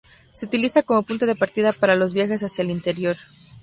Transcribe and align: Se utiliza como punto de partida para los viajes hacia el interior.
Se 0.31 0.47
utiliza 0.47 0.81
como 0.81 1.03
punto 1.03 1.27
de 1.27 1.35
partida 1.35 1.71
para 1.73 1.93
los 1.93 2.15
viajes 2.15 2.41
hacia 2.41 2.63
el 2.63 2.71
interior. 2.71 3.17